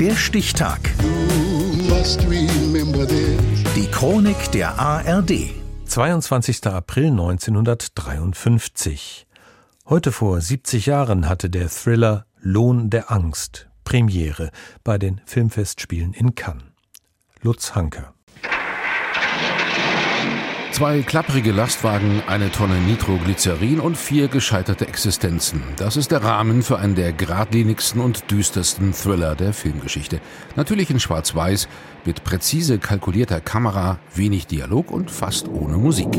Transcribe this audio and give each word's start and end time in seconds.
Der 0.00 0.14
Stichtag. 0.14 0.78
Die 3.74 3.90
Chronik 3.90 4.52
der 4.52 4.78
ARD. 4.78 5.50
22. 5.86 6.66
April 6.68 7.06
1953. 7.06 9.26
Heute 9.86 10.12
vor 10.12 10.40
70 10.40 10.86
Jahren 10.86 11.28
hatte 11.28 11.50
der 11.50 11.68
Thriller 11.68 12.26
Lohn 12.38 12.90
der 12.90 13.10
Angst 13.10 13.68
Premiere 13.82 14.52
bei 14.84 14.98
den 14.98 15.20
Filmfestspielen 15.26 16.12
in 16.12 16.36
Cannes. 16.36 16.62
Lutz 17.42 17.74
Hanker. 17.74 18.14
Zwei 20.78 21.02
klapprige 21.02 21.50
Lastwagen, 21.50 22.22
eine 22.28 22.52
Tonne 22.52 22.76
Nitroglycerin 22.76 23.80
und 23.80 23.96
vier 23.96 24.28
gescheiterte 24.28 24.86
Existenzen. 24.86 25.60
Das 25.76 25.96
ist 25.96 26.12
der 26.12 26.22
Rahmen 26.22 26.62
für 26.62 26.78
einen 26.78 26.94
der 26.94 27.12
geradlinigsten 27.12 28.00
und 28.00 28.30
düstersten 28.30 28.92
Thriller 28.92 29.34
der 29.34 29.52
Filmgeschichte. 29.52 30.20
Natürlich 30.54 30.88
in 30.90 31.00
Schwarz-Weiß, 31.00 31.66
mit 32.04 32.22
präzise 32.22 32.78
kalkulierter 32.78 33.40
Kamera, 33.40 33.98
wenig 34.14 34.46
Dialog 34.46 34.92
und 34.92 35.10
fast 35.10 35.48
ohne 35.48 35.78
Musik. 35.78 36.14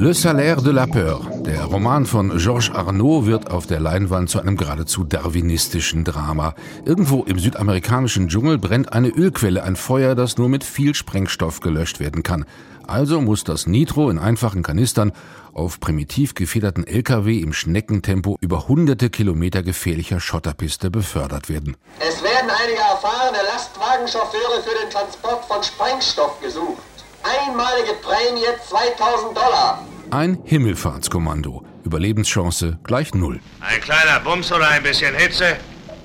Le 0.00 0.14
Salaire 0.14 0.62
de 0.62 0.72
la 0.72 0.86
Peur, 0.86 1.20
der 1.50 1.64
Roman 1.64 2.06
von 2.06 2.38
Georges 2.38 2.70
Arnaud, 2.70 3.26
wird 3.26 3.50
auf 3.50 3.66
der 3.66 3.80
Leinwand 3.80 4.30
zu 4.30 4.38
einem 4.40 4.56
geradezu 4.56 5.02
darwinistischen 5.02 6.04
Drama. 6.04 6.54
Irgendwo 6.84 7.24
im 7.24 7.40
südamerikanischen 7.40 8.28
Dschungel 8.28 8.56
brennt 8.56 8.92
eine 8.92 9.08
Ölquelle, 9.08 9.64
ein 9.64 9.74
Feuer, 9.74 10.14
das 10.14 10.38
nur 10.38 10.48
mit 10.48 10.62
viel 10.62 10.94
Sprengstoff 10.94 11.58
gelöscht 11.58 11.98
werden 11.98 12.22
kann. 12.22 12.44
Also 12.86 13.20
muss 13.20 13.42
das 13.42 13.66
Nitro 13.66 14.10
in 14.10 14.20
einfachen 14.20 14.62
Kanistern 14.62 15.10
auf 15.52 15.80
primitiv 15.80 16.34
gefederten 16.34 16.86
Lkw 16.86 17.40
im 17.40 17.52
Schneckentempo 17.52 18.36
über 18.40 18.68
hunderte 18.68 19.10
Kilometer 19.10 19.64
gefährlicher 19.64 20.20
Schotterpiste 20.20 20.88
befördert 20.88 21.48
werden. 21.48 21.76
Es 21.98 22.22
werden 22.22 22.48
einige 22.62 22.78
erfahrene 22.78 23.38
Lastwagenchauffeure 23.52 24.62
für 24.62 24.84
den 24.84 24.90
Transport 24.90 25.44
von 25.46 25.60
Sprengstoff 25.64 26.40
gesucht. 26.40 26.82
Einmalige 27.24 27.94
Prämie 28.02 28.46
2000 28.68 29.36
Dollar. 29.36 29.84
Ein 30.10 30.38
Himmelfahrtskommando. 30.44 31.64
Überlebenschance 31.84 32.80
gleich 32.82 33.14
null. 33.14 33.38
Ein 33.60 33.80
kleiner 33.80 34.18
Bums 34.18 34.50
oder 34.50 34.68
ein 34.68 34.82
bisschen 34.82 35.14
Hitze 35.14 35.56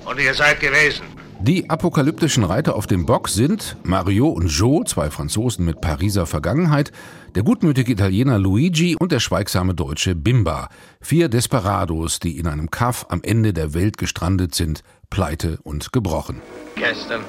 und 0.04 0.20
ihr 0.20 0.32
seid 0.32 0.60
gewesen. 0.60 1.04
Die 1.40 1.68
apokalyptischen 1.68 2.44
Reiter 2.44 2.76
auf 2.76 2.86
dem 2.86 3.04
Bock 3.04 3.28
sind 3.28 3.76
Mario 3.82 4.28
und 4.28 4.46
Joe, 4.46 4.84
zwei 4.84 5.10
Franzosen 5.10 5.64
mit 5.64 5.80
Pariser 5.80 6.26
Vergangenheit, 6.26 6.92
der 7.34 7.42
gutmütige 7.42 7.92
Italiener 7.92 8.38
Luigi 8.38 8.94
und 8.94 9.10
der 9.10 9.18
schweigsame 9.18 9.74
Deutsche 9.74 10.14
Bimba. 10.14 10.68
Vier 11.00 11.28
Desperados, 11.28 12.20
die 12.20 12.38
in 12.38 12.46
einem 12.46 12.70
Kaff 12.70 13.06
am 13.08 13.22
Ende 13.24 13.52
der 13.52 13.74
Welt 13.74 13.98
gestrandet 13.98 14.54
sind, 14.54 14.82
pleite 15.10 15.58
und 15.64 15.92
gebrochen. 15.92 16.40
Gestern, 16.76 17.22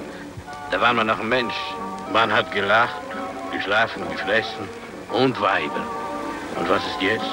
da 0.70 0.80
waren 0.80 0.96
wir 0.96 1.04
noch 1.04 1.18
ein 1.18 1.28
Mensch. 1.28 1.54
Man 2.12 2.32
hat 2.32 2.52
gelacht, 2.52 3.02
geschlafen, 3.52 4.02
gefressen 4.12 4.68
und 5.12 5.40
Weiber. 5.40 5.97
Und 6.56 6.68
was 6.68 6.84
ist 6.86 7.00
jetzt? 7.00 7.24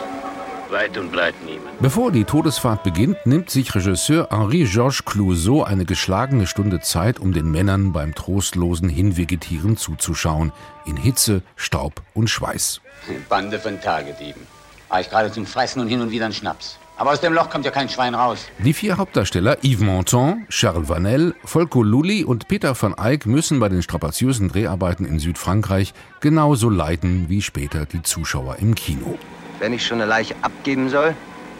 Weit 0.69 0.97
und 0.97 1.11
breit 1.11 1.35
niemand. 1.45 1.80
Bevor 1.80 2.11
die 2.11 2.23
Todesfahrt 2.23 2.83
beginnt, 2.83 3.17
nimmt 3.25 3.49
sich 3.52 3.75
Regisseur 3.75 4.30
Henri-Georges 4.31 5.05
Clouseau 5.05 5.63
eine 5.63 5.85
geschlagene 5.85 6.47
Stunde 6.47 6.80
Zeit, 6.81 7.19
um 7.19 7.33
den 7.33 7.52
Männern 7.52 7.94
beim 7.94 8.16
trostlosen 8.16 8.89
Hinvegetieren 8.89 9.77
zuzuschauen. 9.77 10.52
In 10.85 10.97
Hitze, 10.97 11.44
Staub 11.55 12.02
und 12.16 12.30
Schweiß. 12.30 12.81
Bande 13.30 13.59
von 13.59 13.80
Tagedieben. 13.80 14.41
War 14.89 15.02
ich 15.02 15.09
gerade 15.09 15.31
zum 15.31 15.45
Fressen 15.45 15.81
und 15.81 15.88
hin 15.88 16.02
und 16.02 16.11
wieder 16.11 16.25
ein 16.25 16.33
Schnaps. 16.33 16.79
Aber 16.97 17.11
aus 17.11 17.19
dem 17.19 17.33
Loch 17.33 17.49
kommt 17.49 17.65
ja 17.65 17.71
kein 17.71 17.89
Schwein 17.89 18.15
raus. 18.15 18.45
Die 18.59 18.73
vier 18.73 18.97
Hauptdarsteller 18.97 19.57
Yves 19.63 19.81
Montand, 19.81 20.47
Charles 20.50 20.88
Vanel, 20.88 21.35
Volko 21.44 21.83
Lully 21.83 22.23
und 22.23 22.47
Peter 22.47 22.73
van 22.79 22.94
Eyck 22.97 23.25
müssen 23.25 23.59
bei 23.59 23.67
den 23.67 23.81
strapaziösen 23.81 24.47
Dreharbeiten 24.47 25.05
in 25.05 25.19
Südfrankreich 25.19 25.94
genauso 26.22 26.69
leiden 26.69 27.25
wie 27.28 27.41
später 27.41 27.85
die 27.85 28.01
Zuschauer 28.01 28.57
im 28.59 28.75
Kino. 28.75 29.17
Wenn 29.59 29.73
ich 29.73 29.85
schon 29.85 30.00
eine 30.00 30.09
Leiche 30.09 30.35
abgeben 30.41 30.89
soll, 30.89 31.13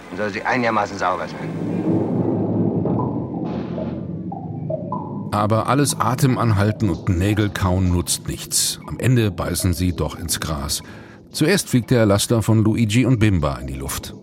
dann 0.10 0.18
soll 0.18 0.30
sie 0.30 0.44
einigermaßen 0.44 0.98
sauber 0.98 1.28
sein. 1.28 1.50
Aber 5.32 5.68
alles 5.68 6.00
Atemanhalten 6.00 6.90
und 6.90 7.10
Nägelkauen 7.10 7.92
nutzt 7.92 8.30
nichts. 8.30 8.80
Am 8.88 9.00
Ende 9.00 9.32
beißen 9.32 9.74
sie 9.74 9.94
doch 9.94 10.18
ins 10.18 10.40
Gras. 10.40 10.82
Zuerst 11.32 11.68
fliegt 11.68 11.92
der 11.92 12.06
Laster 12.06 12.42
von 12.42 12.64
Luigi 12.64 13.06
und 13.06 13.20
Bimba 13.20 13.58
in 13.58 13.68
die 13.68 13.74
Luft. 13.74 14.14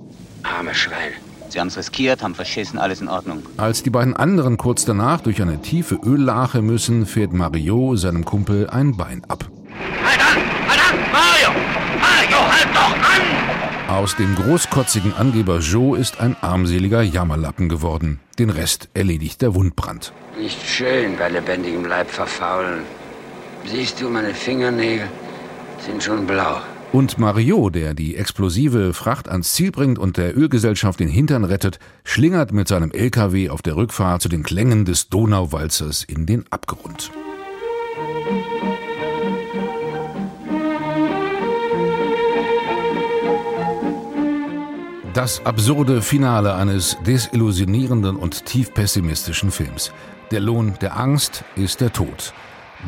Arme 0.43 0.75
Schwein. 0.75 1.13
Sie 1.49 1.61
haben's 1.61 1.77
riskiert, 1.77 2.23
haben 2.23 2.35
verschissen, 2.35 2.79
alles 2.79 3.01
in 3.03 3.09
Ordnung. 3.09 3.43
Als 3.59 3.83
die 3.83 3.91
beiden 3.91 4.17
anderen 4.17 4.57
kurz 4.57 4.87
danach 4.87 5.21
durch 5.21 5.43
eine 5.43 5.61
tiefe 5.61 5.97
Öllache 5.97 6.63
müssen, 6.63 7.05
fährt 7.05 7.33
Mario 7.35 7.95
seinem 7.97 8.25
Kumpel 8.25 8.71
ein 8.71 8.97
Bein 8.97 9.23
ab. 9.29 9.51
Halt 10.03 10.21
an! 10.21 10.39
Halt 10.69 10.81
an! 10.81 10.99
Mario! 11.13 11.51
Mario, 12.01 12.39
halt 12.51 12.69
doch 12.75 13.91
an! 13.91 13.95
Aus 13.95 14.17
dem 14.17 14.35
großkotzigen 14.35 15.13
Angeber 15.13 15.59
Joe 15.59 15.99
ist 15.99 16.21
ein 16.21 16.37
armseliger 16.41 17.03
Jammerlappen 17.03 17.69
geworden. 17.69 18.21
Den 18.39 18.49
Rest 18.49 18.89
erledigt 18.95 19.43
der 19.43 19.55
Wundbrand. 19.55 20.15
Nicht 20.39 20.67
schön 20.67 21.19
bei 21.19 21.29
lebendigem 21.29 21.85
Leib 21.85 22.09
verfaulen. 22.09 22.81
Siehst 23.67 24.01
du, 24.01 24.09
meine 24.09 24.33
Fingernägel 24.33 25.07
sind 25.87 26.03
schon 26.03 26.27
blau. 26.27 26.63
Und 26.93 27.19
Mario, 27.19 27.71
der 27.71 27.95
die 27.95 28.17
explosive 28.17 28.93
Fracht 28.93 29.27
ans 29.27 29.55
Ziel 29.55 29.73
bringt 29.73 29.99
und 29.99 30.19
der 30.19 30.37
Ölgesellschaft 30.37 31.01
den 31.01 31.09
Hintern 31.09 31.45
rettet, 31.45 31.79
schlingert 32.05 32.53
mit 32.53 32.69
seinem 32.69 32.91
LKW 32.91 33.49
auf 33.49 33.63
der 33.63 33.77
Rückfahrt 33.77 34.21
zu 34.21 34.29
den 34.29 34.43
Klängen 34.43 34.85
des 34.85 35.09
Donauwalzers 35.09 36.05
in 36.05 36.27
den 36.27 36.45
Abgrund. 36.51 37.11
Das 45.15 45.45
absurde 45.47 46.03
Finale 46.03 46.55
eines 46.55 46.99
desillusionierenden 47.07 48.17
und 48.17 48.45
tief 48.45 48.75
pessimistischen 48.75 49.51
Films. 49.51 49.93
Der 50.31 50.41
Lohn 50.41 50.75
der 50.83 50.99
Angst 50.99 51.43
ist 51.57 51.81
der 51.81 51.93
Tod. 51.93 52.35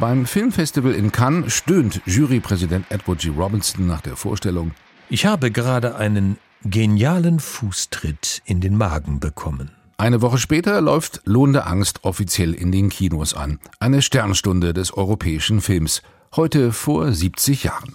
Beim 0.01 0.27
Filmfestival 0.27 0.93
in 0.93 1.13
Cannes 1.13 1.53
stöhnt 1.53 2.01
Jurypräsident 2.05 2.87
Edward 2.91 3.21
G. 3.21 3.29
Robinson 3.29 3.87
nach 3.87 4.01
der 4.01 4.17
Vorstellung. 4.17 4.73
Ich 5.09 5.25
habe 5.25 5.53
gerade 5.53 5.95
einen 5.97 6.37
genialen 6.65 7.39
Fußtritt 7.39 8.43
in 8.45 8.61
den 8.61 8.77
Magen 8.77 9.21
bekommen. 9.21 9.71
Eine 9.97 10.21
Woche 10.21 10.39
später 10.39 10.81
läuft 10.81 11.21
Lohn 11.25 11.53
der 11.53 11.69
Angst 11.69 12.01
offiziell 12.03 12.55
in 12.55 12.73
den 12.73 12.89
Kinos 12.89 13.35
an. 13.35 13.61
Eine 13.79 14.03
Sternstunde 14.03 14.75
des 14.75 14.93
europäischen 14.93 15.61
Films. 15.61 16.03
Heute 16.35 16.73
vor 16.73 17.13
70 17.13 17.63
Jahren. 17.63 17.95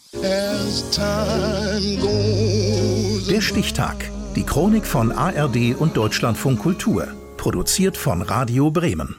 Der 3.29 3.41
Stichtag. 3.41 4.09
Die 4.37 4.43
Chronik 4.43 4.85
von 4.85 5.11
ARD 5.11 5.75
und 5.77 5.97
Deutschlandfunk 5.97 6.59
Kultur. 6.59 7.09
Produziert 7.35 7.97
von 7.97 8.21
Radio 8.21 8.71
Bremen. 8.71 9.17